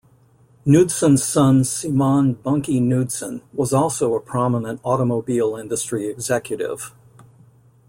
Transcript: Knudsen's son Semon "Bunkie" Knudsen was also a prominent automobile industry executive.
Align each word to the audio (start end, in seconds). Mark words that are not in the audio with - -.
Knudsen's 0.65 1.23
son 1.23 1.61
Semon 1.63 2.33
"Bunkie" 2.41 2.79
Knudsen 2.79 3.41
was 3.53 3.71
also 3.71 4.15
a 4.15 4.19
prominent 4.19 4.79
automobile 4.83 5.55
industry 5.55 6.07
executive. 6.07 6.91